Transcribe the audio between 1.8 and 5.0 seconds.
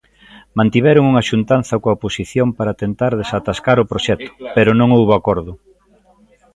coa oposición para tentar desatascar o proxecto, pero non